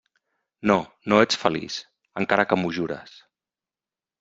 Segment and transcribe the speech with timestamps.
[0.71, 0.77] No,
[1.13, 1.77] no ets feliç...,
[2.23, 3.17] encara que m'ho jures.